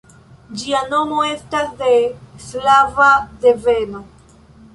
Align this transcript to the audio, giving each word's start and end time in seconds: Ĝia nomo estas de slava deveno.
Ĝia 0.61 0.79
nomo 0.93 1.19
estas 1.33 1.69
de 1.81 1.91
slava 2.47 3.11
deveno. 3.45 4.05